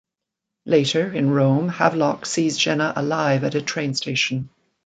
Later, 0.65 1.13
in 1.13 1.29
Rome, 1.29 1.69
Havelock 1.69 2.25
sees 2.25 2.57
Jenna 2.57 2.91
alive 2.95 3.43
at 3.43 3.53
a 3.53 3.61
train 3.61 3.93
station. 3.93 4.49